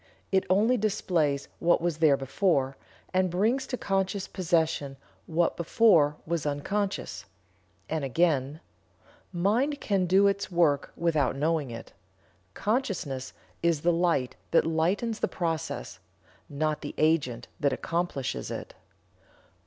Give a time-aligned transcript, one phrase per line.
[0.31, 2.75] It only displays what was there before,
[3.13, 7.25] and brings to conscious possession what before was unconscious."
[7.87, 8.61] And again:
[9.31, 11.93] "Mind can do its work without knowing it.
[12.55, 15.99] Consciousness is the light that lightens the process,
[16.49, 18.73] not the agent that accomplishes it."